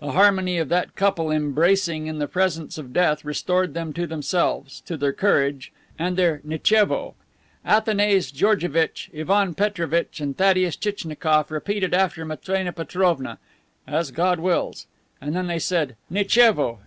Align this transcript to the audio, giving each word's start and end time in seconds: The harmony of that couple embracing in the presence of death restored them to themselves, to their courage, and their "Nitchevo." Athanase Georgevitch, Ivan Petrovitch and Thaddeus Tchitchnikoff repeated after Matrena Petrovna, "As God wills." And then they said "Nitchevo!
The 0.00 0.12
harmony 0.12 0.56
of 0.56 0.70
that 0.70 0.96
couple 0.96 1.30
embracing 1.30 2.06
in 2.06 2.18
the 2.18 2.26
presence 2.26 2.78
of 2.78 2.94
death 2.94 3.26
restored 3.26 3.74
them 3.74 3.92
to 3.92 4.06
themselves, 4.06 4.80
to 4.86 4.96
their 4.96 5.12
courage, 5.12 5.70
and 5.98 6.16
their 6.16 6.40
"Nitchevo." 6.46 7.12
Athanase 7.62 8.32
Georgevitch, 8.32 9.10
Ivan 9.14 9.52
Petrovitch 9.52 10.18
and 10.18 10.34
Thaddeus 10.34 10.76
Tchitchnikoff 10.76 11.50
repeated 11.50 11.92
after 11.92 12.24
Matrena 12.24 12.72
Petrovna, 12.72 13.38
"As 13.86 14.10
God 14.12 14.40
wills." 14.40 14.86
And 15.20 15.36
then 15.36 15.46
they 15.46 15.58
said 15.58 15.94
"Nitchevo! 16.10 16.74